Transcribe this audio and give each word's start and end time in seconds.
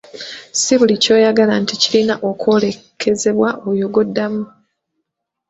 Si 0.61 0.73
buli 0.79 0.95
ky'oyagala 1.03 1.53
nti 1.61 1.73
kirina 1.81 2.15
okwolekezebwa 2.29 3.49
oyo 3.69 3.85
gw'oddamu. 3.93 4.43